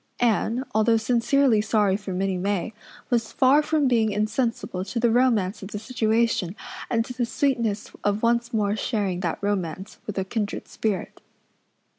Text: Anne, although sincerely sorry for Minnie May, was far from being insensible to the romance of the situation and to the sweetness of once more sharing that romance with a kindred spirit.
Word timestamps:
Anne, 0.19 0.65
although 0.73 0.97
sincerely 0.97 1.61
sorry 1.61 1.95
for 1.95 2.11
Minnie 2.11 2.35
May, 2.39 2.73
was 3.11 3.31
far 3.31 3.61
from 3.61 3.87
being 3.87 4.11
insensible 4.11 4.83
to 4.83 4.99
the 4.99 5.11
romance 5.11 5.61
of 5.61 5.69
the 5.69 5.77
situation 5.77 6.55
and 6.89 7.05
to 7.05 7.13
the 7.13 7.23
sweetness 7.23 7.91
of 8.03 8.23
once 8.23 8.51
more 8.51 8.75
sharing 8.75 9.19
that 9.19 9.37
romance 9.41 9.99
with 10.07 10.17
a 10.17 10.25
kindred 10.25 10.67
spirit. 10.67 11.21